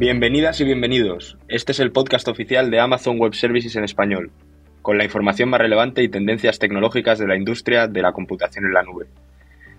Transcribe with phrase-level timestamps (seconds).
[0.00, 1.36] Bienvenidas y bienvenidos.
[1.46, 4.30] Este es el podcast oficial de Amazon Web Services en español,
[4.80, 8.72] con la información más relevante y tendencias tecnológicas de la industria de la computación en
[8.72, 9.08] la nube.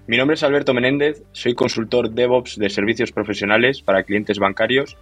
[0.05, 4.95] Mi nombre es Alberto Menéndez, soy consultor DevOps de servicios profesionales para clientes bancarios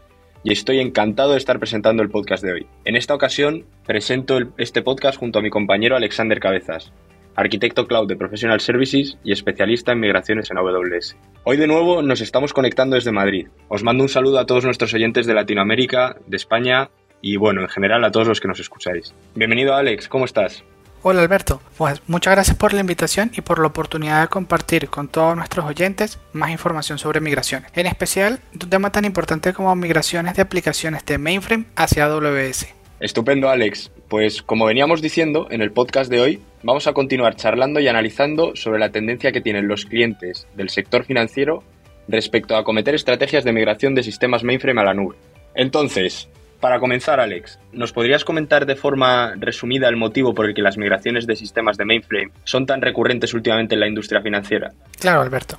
[0.45, 2.67] y estoy encantado de estar presentando el podcast de hoy.
[2.85, 6.93] En esta ocasión presento este podcast junto a mi compañero Alexander Cabezas,
[7.39, 11.15] arquitecto cloud de Professional Services y especialista en migraciones en AWS.
[11.43, 13.47] Hoy de nuevo nos estamos conectando desde Madrid.
[13.69, 16.89] Os mando un saludo a todos nuestros oyentes de Latinoamérica, de España
[17.21, 19.13] y bueno, en general a todos los que nos escucháis.
[19.35, 20.63] Bienvenido Alex, ¿cómo estás?
[21.01, 25.07] Hola Alberto, pues muchas gracias por la invitación y por la oportunidad de compartir con
[25.07, 30.35] todos nuestros oyentes más información sobre migraciones, en especial un tema tan importante como migraciones
[30.35, 32.78] de aplicaciones de mainframe hacia AWS.
[32.99, 37.79] Estupendo Alex, pues como veníamos diciendo en el podcast de hoy, vamos a continuar charlando
[37.79, 41.63] y analizando sobre la tendencia que tienen los clientes del sector financiero
[42.09, 45.15] respecto a acometer estrategias de migración de sistemas mainframe a la nube.
[45.55, 46.27] Entonces,
[46.59, 50.77] para comenzar, Alex, ¿nos podrías comentar de forma resumida el motivo por el que las
[50.77, 54.73] migraciones de sistemas de mainframe son tan recurrentes últimamente en la industria financiera?
[54.99, 55.57] Claro, Alberto.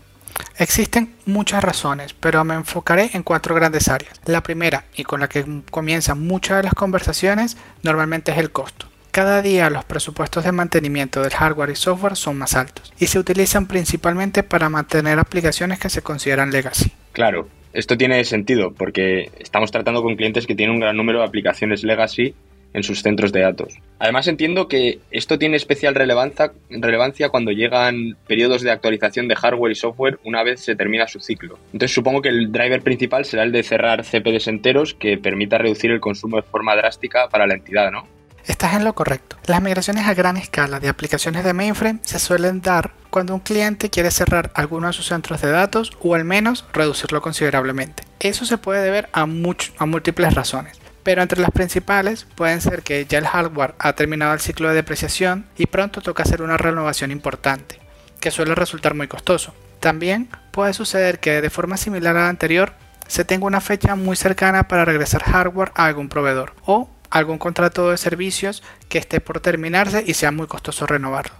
[0.59, 4.21] Existen muchas razones, pero me enfocaré en cuatro grandes áreas.
[4.27, 8.87] La primera, y con la que comienzan muchas de las conversaciones, normalmente es el costo.
[9.11, 13.19] Cada día los presupuestos de mantenimiento del hardware y software son más altos y se
[13.19, 16.93] utilizan principalmente para mantener aplicaciones que se consideran legacy.
[17.13, 21.25] Claro, esto tiene sentido porque estamos tratando con clientes que tienen un gran número de
[21.25, 22.35] aplicaciones legacy
[22.73, 23.75] en sus centros de datos.
[23.99, 29.75] Además entiendo que esto tiene especial relevancia, cuando llegan periodos de actualización de hardware y
[29.75, 31.59] software una vez se termina su ciclo.
[31.73, 35.91] Entonces supongo que el driver principal será el de cerrar CPDs enteros que permita reducir
[35.91, 38.07] el consumo de forma drástica para la entidad, ¿no?
[38.47, 39.37] Estás en lo correcto.
[39.47, 43.91] Las migraciones a gran escala de aplicaciones de mainframe se suelen dar cuando un cliente
[43.91, 48.03] quiere cerrar alguno de sus centros de datos o al menos reducirlo considerablemente.
[48.19, 53.07] Eso se puede deber a, a múltiples razones pero entre las principales pueden ser que
[53.07, 57.11] ya el hardware ha terminado el ciclo de depreciación y pronto toca hacer una renovación
[57.11, 57.79] importante,
[58.21, 59.55] que suele resultar muy costoso.
[59.81, 62.75] También puede suceder que de forma similar a la anterior
[63.07, 67.91] se tenga una fecha muy cercana para regresar hardware a algún proveedor o algún contrato
[67.91, 71.35] de servicios que esté por terminarse y sea muy costoso renovarlo.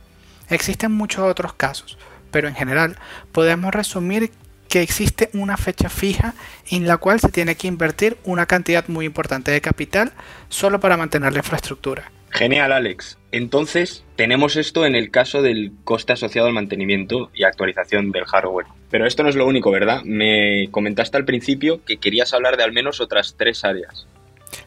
[0.49, 1.97] Existen muchos otros casos,
[2.33, 2.97] pero en general
[3.31, 4.33] podemos resumir
[4.71, 6.35] que existe una fecha fija
[6.71, 10.13] en la cual se tiene que invertir una cantidad muy importante de capital
[10.49, 12.11] solo para mantener la infraestructura.
[12.31, 13.19] Genial, Alex.
[13.33, 18.69] Entonces, tenemos esto en el caso del coste asociado al mantenimiento y actualización del hardware.
[18.91, 20.03] Pero esto no es lo único, ¿verdad?
[20.05, 24.07] Me comentaste al principio que querías hablar de al menos otras tres áreas.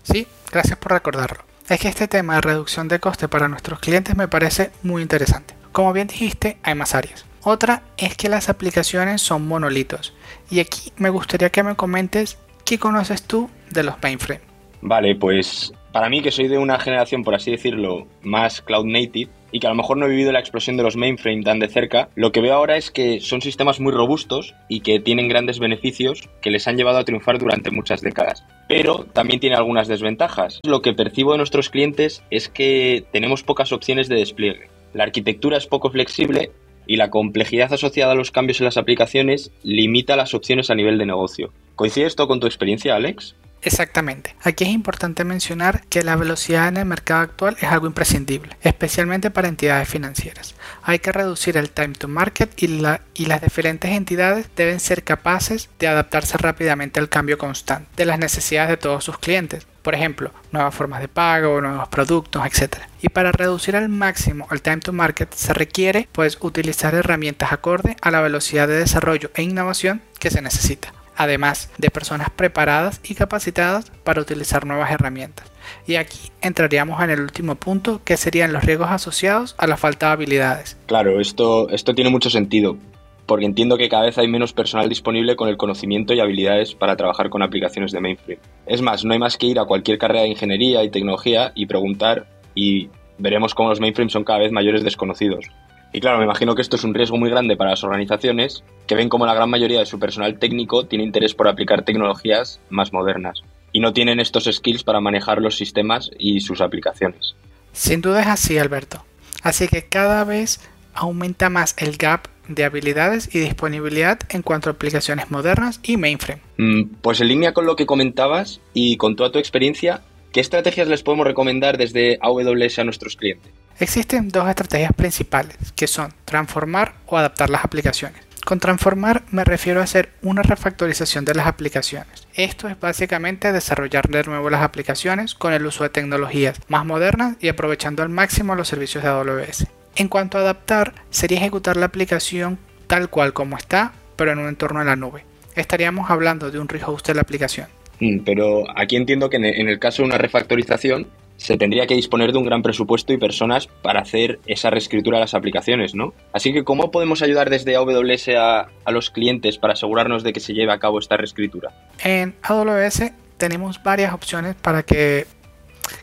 [0.04, 1.46] Sí, gracias por recordarlo.
[1.70, 5.56] Es que este tema de reducción de coste para nuestros clientes me parece muy interesante.
[5.72, 7.26] Como bien dijiste, hay más áreas.
[7.44, 10.14] Otra es que las aplicaciones son monolitos.
[10.50, 14.42] Y aquí me gustaría que me comentes qué conoces tú de los mainframe.
[14.82, 19.32] Vale, pues para mí que soy de una generación, por así decirlo, más cloud native
[19.52, 21.68] y que a lo mejor no he vivido la explosión de los mainframe tan de
[21.68, 25.60] cerca, lo que veo ahora es que son sistemas muy robustos y que tienen grandes
[25.60, 28.44] beneficios que les han llevado a triunfar durante muchas décadas.
[28.68, 30.60] Pero también tiene algunas desventajas.
[30.64, 34.70] Lo que percibo de nuestros clientes es que tenemos pocas opciones de despliegue.
[34.94, 36.52] La arquitectura es poco flexible
[36.88, 40.98] y la complejidad asociada a los cambios en las aplicaciones limita las opciones a nivel
[40.98, 41.52] de negocio.
[41.76, 43.36] ¿Coincide esto con tu experiencia, Alex?
[43.64, 44.36] Exactamente.
[44.44, 49.32] Aquí es importante mencionar que la velocidad en el mercado actual es algo imprescindible, especialmente
[49.32, 50.56] para entidades financieras.
[50.84, 55.88] Hay que reducir el time to market y, las diferentes entidades deben ser capaces de
[55.88, 59.66] adaptarse rápidamente al cambio constante de las necesidades de todos sus clientes.
[59.82, 62.78] Por ejemplo, nuevas formas de pago, nuevos productos, etc.
[63.02, 67.96] Y para reducir al máximo el time to market se requiere pues utilizar herramientas acorde
[68.02, 73.16] a la velocidad de desarrollo e innovación que se necesita además de personas preparadas y
[73.16, 75.52] capacitadas para utilizar nuevas herramientas.
[75.88, 80.08] Y aquí entraríamos en el último punto, que serían los riesgos asociados a la falta
[80.08, 80.78] de habilidades.
[80.86, 82.78] Claro, esto, esto tiene mucho sentido,
[83.26, 86.96] porque entiendo que cada vez hay menos personal disponible con el conocimiento y habilidades para
[86.96, 88.40] trabajar con aplicaciones de mainframe.
[88.66, 91.66] Es más, no hay más que ir a cualquier carrera de ingeniería y tecnología y
[91.66, 95.46] preguntar y veremos cómo los mainframes son cada vez mayores desconocidos.
[95.94, 98.96] Y claro, me imagino que esto es un riesgo muy grande para las organizaciones que
[98.96, 102.92] ven como la gran mayoría de su personal técnico tiene interés por aplicar tecnologías más
[102.92, 107.36] modernas y no tienen estos skills para manejar los sistemas y sus aplicaciones.
[107.74, 109.06] Sin duda es así, Alberto.
[109.44, 110.60] Así que cada vez
[110.96, 116.42] aumenta más el gap de habilidades y disponibilidad en cuanto a aplicaciones modernas y mainframe.
[116.58, 120.02] Mm, pues en línea con lo que comentabas y con toda tu experiencia,
[120.32, 123.52] ¿qué estrategias les podemos recomendar desde AWS a nuestros clientes?
[123.80, 128.22] Existen dos estrategias principales, que son transformar o adaptar las aplicaciones.
[128.46, 132.28] Con transformar me refiero a hacer una refactorización de las aplicaciones.
[132.34, 137.38] Esto es básicamente desarrollar de nuevo las aplicaciones con el uso de tecnologías más modernas
[137.40, 139.68] y aprovechando al máximo los servicios de AWS.
[139.96, 144.50] En cuanto a adaptar, sería ejecutar la aplicación tal cual como está, pero en un
[144.50, 145.24] entorno en la nube.
[145.56, 147.68] Estaríamos hablando de un rehost de la aplicación.
[148.00, 152.32] Mm, pero aquí entiendo que en el caso de una refactorización se tendría que disponer
[152.32, 156.14] de un gran presupuesto y personas para hacer esa reescritura de las aplicaciones, ¿no?
[156.32, 160.54] Así que, ¿cómo podemos ayudar desde AWS a, los clientes para asegurarnos de que se
[160.54, 161.72] lleve a cabo esta reescritura?
[162.04, 165.26] En AWS tenemos varias opciones para que,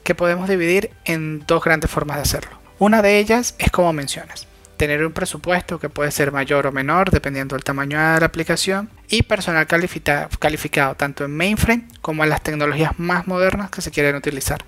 [0.03, 2.59] que podemos dividir en dos grandes formas de hacerlo.
[2.79, 7.11] Una de ellas es como mencionas, tener un presupuesto que puede ser mayor o menor
[7.11, 12.31] dependiendo del tamaño de la aplicación y personal calificado, calificado tanto en mainframe como en
[12.31, 14.65] las tecnologías más modernas que se quieren utilizar.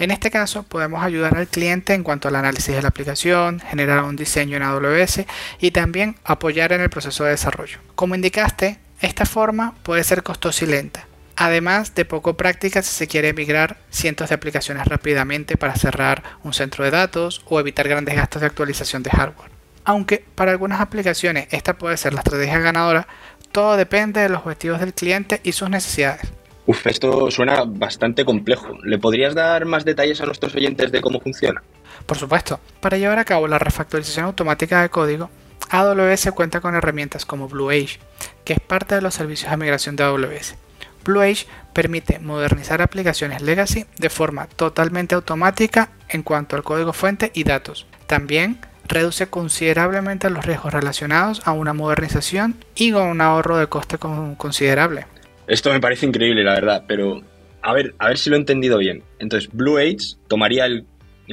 [0.00, 4.02] En este caso podemos ayudar al cliente en cuanto al análisis de la aplicación, generar
[4.02, 5.26] un diseño en AWS
[5.60, 7.80] y también apoyar en el proceso de desarrollo.
[7.96, 11.06] Como indicaste, esta forma puede ser costosa y lenta,
[11.36, 16.54] además de poco práctica si se quiere migrar cientos de aplicaciones rápidamente para cerrar un
[16.54, 19.50] centro de datos o evitar grandes gastos de actualización de hardware.
[19.84, 23.06] Aunque para algunas aplicaciones esta puede ser la estrategia ganadora,
[23.52, 26.39] todo depende de los objetivos del cliente y sus necesidades.
[26.70, 28.78] Uf, esto suena bastante complejo.
[28.84, 31.60] ¿Le podrías dar más detalles a nuestros oyentes de cómo funciona?
[32.06, 32.60] Por supuesto.
[32.80, 35.30] Para llevar a cabo la refactorización automática de código,
[35.70, 37.98] AWS cuenta con herramientas como BlueAge,
[38.44, 40.54] que es parte de los servicios de migración de AWS.
[41.02, 47.42] BlueAge permite modernizar aplicaciones legacy de forma totalmente automática en cuanto al código fuente y
[47.42, 47.88] datos.
[48.06, 53.98] También reduce considerablemente los riesgos relacionados a una modernización y con un ahorro de coste
[53.98, 55.06] considerable.
[55.50, 57.22] Esto me parece increíble, la verdad, pero
[57.60, 59.02] a ver, a ver si lo he entendido bien.
[59.18, 60.86] Entonces, Blue Age tomaría el,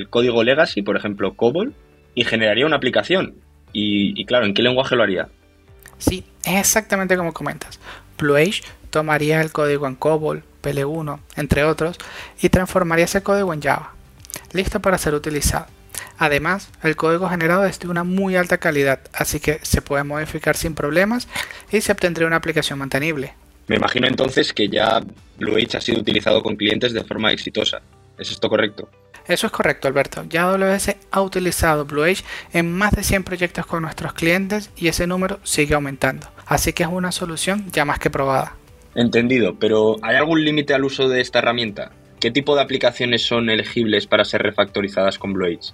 [0.10, 1.76] código legacy, por ejemplo, COBOL,
[2.16, 3.36] y generaría una aplicación.
[3.74, 5.30] Y, claro, ¿en qué lenguaje lo haría?
[6.00, 7.80] Sí, es exactamente como comentas.
[8.18, 12.00] Blue Age tomaría el código en COBOL, PL1, entre otros,
[12.42, 13.94] y transformaría ese código en Java,
[14.52, 15.68] listo para ser utilizado.
[16.18, 20.58] Además, el código generado es de una muy alta calidad, así que se puede modificar
[20.58, 21.28] sin problemas
[21.72, 23.36] y se obtendría una aplicación mantenible,
[23.68, 25.02] me imagino entonces que ya
[25.38, 27.82] BlueH ha sido utilizado con clientes de forma exitosa.
[28.18, 28.90] ¿Es esto correcto?
[29.28, 30.26] Eso es correcto, Alberto.
[30.30, 32.24] Ya AWS ha utilizado BlueH
[32.54, 36.28] en más de 100 proyectos con nuestros clientes y ese número sigue aumentando.
[36.46, 38.56] Así que es una solución ya más que probada.
[38.96, 41.92] Entendido, pero ¿hay algún límite al uso de esta herramienta?
[42.22, 45.74] ¿Qué tipo de aplicaciones son elegibles para ser refactorizadas con BlueH?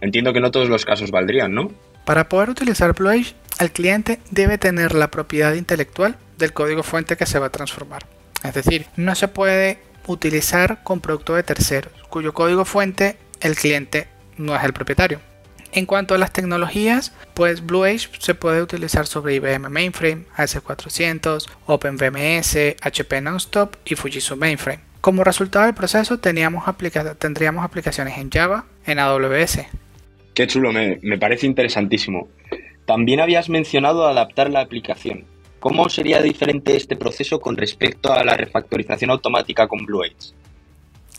[0.00, 1.70] Entiendo que no todos los casos valdrían, ¿no?
[2.04, 7.26] Para poder utilizar BlueH, el cliente debe tener la propiedad intelectual del código fuente que
[7.26, 8.06] se va a transformar.
[8.42, 14.08] Es decir, no se puede utilizar con producto de terceros, cuyo código fuente el cliente
[14.36, 15.20] no es el propietario.
[15.72, 22.76] En cuanto a las tecnologías, pues BlueAge se puede utilizar sobre IBM Mainframe, AS400, OpenVMS,
[22.80, 24.80] HP Nonstop y Fujitsu Mainframe.
[25.00, 26.64] Como resultado del proceso teníamos
[27.18, 29.66] tendríamos aplicaciones en Java, en AWS.
[30.34, 32.28] Qué chulo, me, me parece interesantísimo.
[32.86, 35.24] También habías mencionado adaptar la aplicación.
[35.60, 40.02] ¿Cómo sería diferente este proceso con respecto a la refactorización automática con Blue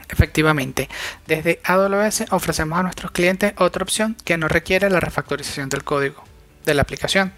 [0.08, 0.88] Efectivamente,
[1.26, 6.24] desde AWS ofrecemos a nuestros clientes otra opción que no requiere la refactorización del código
[6.64, 7.34] de la aplicación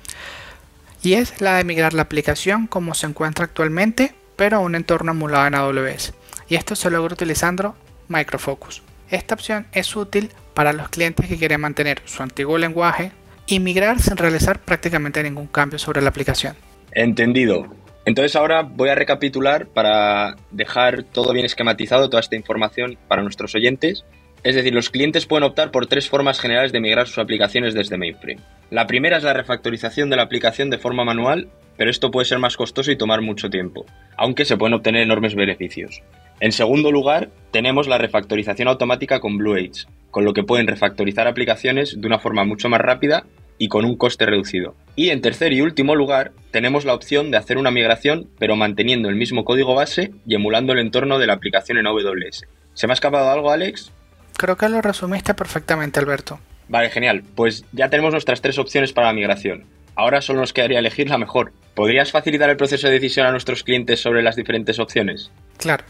[1.02, 5.12] y es la de migrar la aplicación como se encuentra actualmente pero a un entorno
[5.12, 6.14] emulado en AWS
[6.50, 7.76] y esto se logra utilizando
[8.10, 8.82] Microfocus.
[9.10, 13.12] Esta opción es útil para los clientes que quieren mantener su antiguo lenguaje
[13.46, 16.56] y migrar sin realizar prácticamente ningún cambio sobre la aplicación.
[16.94, 17.68] Entendido.
[18.06, 23.54] Entonces ahora voy a recapitular para dejar todo bien esquematizado, toda esta información para nuestros
[23.54, 24.04] oyentes.
[24.42, 28.00] Es decir, los clientes pueden optar por tres formas generales de migrar sus aplicaciones desde
[28.00, 28.42] mainframe.
[28.72, 32.40] La primera es la refactorización de la aplicación de forma manual, pero esto puede ser
[32.40, 33.86] más costoso y tomar mucho tiempo,
[34.18, 36.02] aunque se pueden obtener enormes beneficios.
[36.40, 42.00] En segundo lugar, tenemos la refactorización automática con BlueAge, con lo que pueden refactorizar aplicaciones
[42.00, 43.26] de una forma mucho más rápida
[43.58, 44.76] y con un coste reducido.
[44.96, 49.10] Y en tercer y último lugar, tenemos la opción de hacer una migración pero manteniendo
[49.10, 52.46] el mismo código base y emulando el entorno de la aplicación en AWS.
[52.76, 53.92] ¿Se me ha escapado algo, Alex?
[54.38, 56.40] Creo que lo resumiste perfectamente, Alberto.
[56.70, 57.24] Vale, genial.
[57.34, 59.66] Pues ya tenemos nuestras tres opciones para la migración.
[59.98, 61.52] Ahora solo nos quedaría elegir la mejor.
[61.76, 65.32] ¿Podrías facilitar el proceso de decisión a nuestros clientes sobre las diferentes opciones?
[65.58, 65.84] Claro,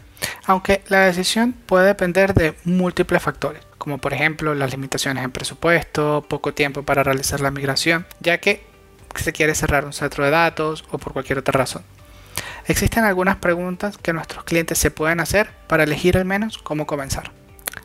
[0.46, 6.26] aunque la decisión puede depender de múltiples factores como por ejemplo las limitaciones en presupuesto,
[6.28, 8.62] poco tiempo para realizar la migración, ya que
[9.14, 11.82] se quiere cerrar un centro de datos o por cualquier otra razón.
[12.66, 17.32] Existen algunas preguntas que nuestros clientes se pueden hacer para elegir al menos cómo comenzar.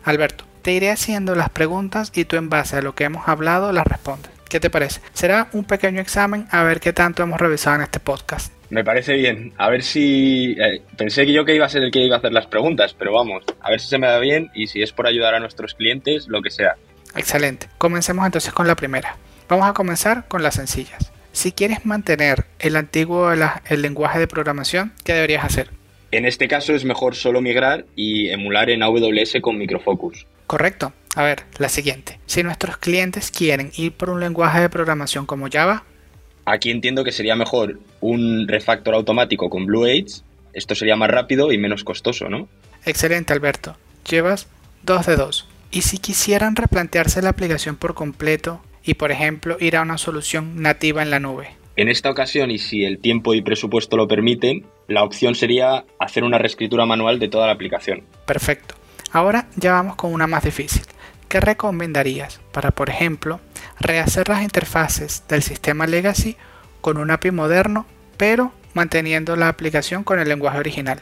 [0.04, 3.72] Alberto, te iré haciendo las preguntas y tú en base a lo que hemos hablado
[3.72, 4.33] las respondes.
[4.54, 5.02] ¿Qué te parece?
[5.14, 8.54] Será un pequeño examen a ver qué tanto hemos revisado en este podcast.
[8.70, 9.52] Me parece bien.
[9.58, 10.52] A ver si...
[10.52, 12.94] Eh, pensé que yo que iba a ser el que iba a hacer las preguntas,
[12.94, 15.40] pero vamos, a ver si se me da bien y si es por ayudar a
[15.40, 16.76] nuestros clientes, lo que sea.
[17.16, 17.68] Excelente.
[17.80, 19.18] Comencemos entonces con la primera.
[19.50, 21.12] Vamos a comenzar con las sencillas.
[21.32, 25.72] Si quieres mantener el antiguo el lenguaje de programación, ¿qué deberías hacer?
[26.12, 30.28] En este caso es mejor solo migrar y emular en AWS con Microfocus.
[30.46, 30.94] Correcto.
[31.16, 32.20] A ver, la siguiente.
[32.26, 35.84] Si nuestros clientes quieren ir por un lenguaje de programación como Java,
[36.46, 40.24] aquí entiendo que sería mejor un refactor automático con Blue Age.
[40.54, 42.48] Esto sería más rápido y menos costoso, ¿no?
[42.86, 43.76] Excelente, Alberto.
[44.10, 44.48] Llevas
[44.84, 45.48] dos de dos.
[45.72, 50.62] Y si quisieran replantearse la aplicación por completo y, por ejemplo, ir a una solución
[50.62, 51.50] nativa en la nube.
[51.76, 56.24] En esta ocasión, y si el tiempo y presupuesto lo permiten, la opción sería hacer
[56.24, 58.04] una reescritura manual de toda la aplicación.
[58.28, 58.76] Perfecto.
[59.14, 60.84] Ahora ya vamos con una más difícil.
[61.30, 63.40] ¿Qué recomendarías para, por ejemplo,
[63.80, 66.36] rehacer las interfaces del sistema legacy
[66.82, 67.86] con un API moderno,
[68.18, 71.00] pero manteniendo la aplicación con el lenguaje original?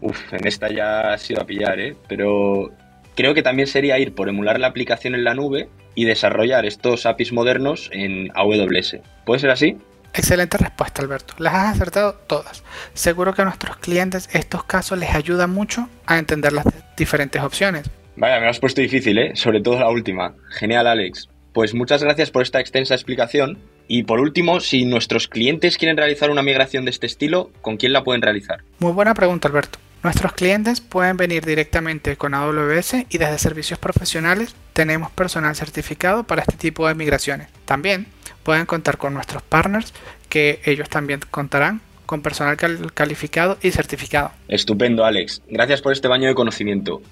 [0.00, 1.96] Uf, en esta ya ha sido a pillar, ¿eh?
[2.08, 2.72] Pero
[3.14, 7.06] creo que también sería ir por emular la aplicación en la nube y desarrollar estos
[7.06, 8.96] APIs modernos en AWS.
[9.24, 9.78] ¿Puede ser así?
[10.12, 11.34] Excelente respuesta, Alberto.
[11.38, 12.62] Las has acertado todas.
[12.94, 16.64] Seguro que a nuestros clientes estos casos les ayuda mucho a entender las
[16.96, 17.90] diferentes opciones.
[18.16, 19.32] Vaya, me lo has puesto difícil, ¿eh?
[19.34, 20.34] Sobre todo la última.
[20.50, 21.28] Genial, Alex.
[21.52, 23.58] Pues muchas gracias por esta extensa explicación.
[23.86, 27.92] Y por último, si nuestros clientes quieren realizar una migración de este estilo, ¿con quién
[27.92, 28.62] la pueden realizar?
[28.78, 29.78] Muy buena pregunta, Alberto.
[30.02, 36.42] Nuestros clientes pueden venir directamente con AWS y desde servicios profesionales tenemos personal certificado para
[36.42, 37.48] este tipo de migraciones.
[37.64, 38.06] También
[38.42, 39.94] pueden contar con nuestros partners,
[40.28, 42.56] que ellos también contarán con personal
[42.94, 44.32] calificado y certificado.
[44.48, 45.42] Estupendo, Alex.
[45.48, 47.02] Gracias por este baño de conocimiento.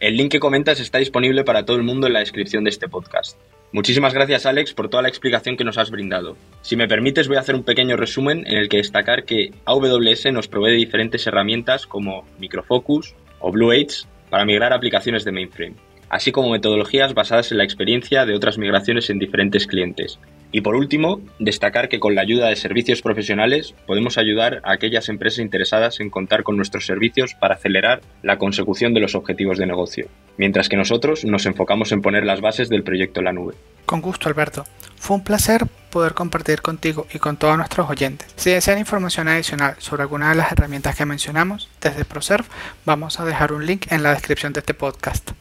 [0.00, 2.88] El link que comentas está disponible para todo el mundo en la descripción de este
[2.88, 3.38] podcast.
[3.72, 6.36] Muchísimas gracias Alex por toda la explicación que nos has brindado.
[6.60, 10.32] Si me permites voy a hacer un pequeño resumen en el que destacar que AWS
[10.32, 15.76] nos provee diferentes herramientas como Microfocus o Blue Age para migrar aplicaciones de mainframe,
[16.12, 20.20] así como metodologías basadas en la experiencia de otras migraciones en diferentes clientes,
[20.52, 25.08] y por último, destacar que con la ayuda de servicios profesionales podemos ayudar a aquellas
[25.08, 29.66] empresas interesadas en contar con nuestros servicios para acelerar la consecución de los objetivos de
[29.66, 33.54] negocio, mientras que nosotros nos enfocamos en poner las bases del proyecto la nube.
[33.86, 34.66] Con gusto, Alberto.
[34.96, 38.28] Fue un placer poder compartir contigo y con todos nuestros oyentes.
[38.36, 42.48] Si desean información adicional sobre alguna de las herramientas que mencionamos, desde ProServe,
[42.84, 45.32] vamos a dejar un link en la descripción de este podcast.